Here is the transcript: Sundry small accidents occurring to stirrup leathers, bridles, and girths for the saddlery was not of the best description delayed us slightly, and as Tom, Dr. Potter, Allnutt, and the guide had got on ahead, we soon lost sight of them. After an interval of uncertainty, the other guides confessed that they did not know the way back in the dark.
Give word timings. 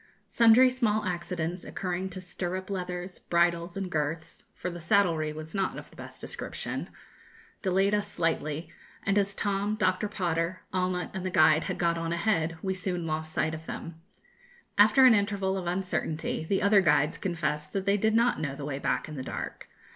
Sundry 0.27 0.71
small 0.71 1.05
accidents 1.05 1.63
occurring 1.63 2.09
to 2.09 2.21
stirrup 2.21 2.71
leathers, 2.71 3.19
bridles, 3.19 3.77
and 3.77 3.91
girths 3.91 4.45
for 4.55 4.71
the 4.71 4.79
saddlery 4.79 5.31
was 5.31 5.53
not 5.53 5.77
of 5.77 5.91
the 5.91 5.95
best 5.95 6.19
description 6.19 6.89
delayed 7.61 7.93
us 7.93 8.07
slightly, 8.11 8.71
and 9.03 9.15
as 9.19 9.35
Tom, 9.35 9.75
Dr. 9.75 10.07
Potter, 10.07 10.61
Allnutt, 10.73 11.11
and 11.13 11.23
the 11.23 11.29
guide 11.29 11.65
had 11.65 11.77
got 11.77 11.99
on 11.99 12.11
ahead, 12.11 12.57
we 12.63 12.73
soon 12.73 13.05
lost 13.05 13.31
sight 13.31 13.53
of 13.53 13.67
them. 13.67 14.01
After 14.75 15.05
an 15.05 15.13
interval 15.13 15.55
of 15.55 15.67
uncertainty, 15.67 16.45
the 16.45 16.63
other 16.63 16.81
guides 16.81 17.19
confessed 17.19 17.71
that 17.73 17.85
they 17.85 17.97
did 17.97 18.15
not 18.15 18.39
know 18.41 18.55
the 18.55 18.65
way 18.65 18.79
back 18.79 19.07
in 19.07 19.13
the 19.17 19.21
dark. 19.23 19.69